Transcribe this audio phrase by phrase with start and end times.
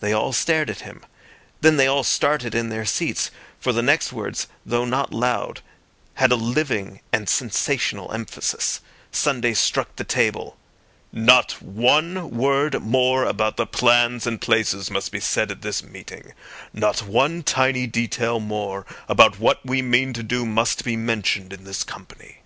[0.00, 1.06] They all stared at him;
[1.60, 5.60] then they all started in their seats, for the next words, though not loud,
[6.14, 8.80] had a living and sensational emphasis.
[9.12, 10.56] Sunday struck the table.
[11.12, 16.32] "Not one word more about the plans and places must be said at this meeting.
[16.72, 21.62] Not one tiny detail more about what we mean to do must be mentioned in
[21.62, 22.38] this company."